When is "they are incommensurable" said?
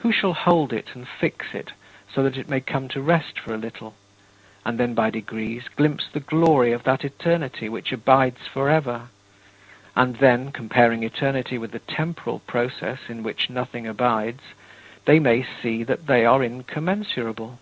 16.08-17.58